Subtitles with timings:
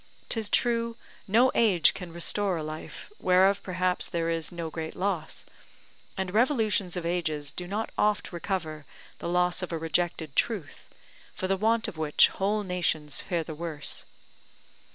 [0.29, 0.97] 'Tis true,
[1.27, 5.45] no age can restore a life, whereof perhaps there is no great loss;
[6.17, 8.83] and revolutions of ages do not oft recover
[9.19, 10.89] the loss of a rejected truth,
[11.35, 14.05] for the want of which whole nations fare the worse.